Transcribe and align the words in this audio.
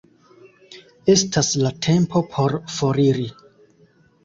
Estas 1.15 1.51
la 1.67 1.73
tempo 1.89 2.23
por 2.33 2.57
foriri. 2.79 3.31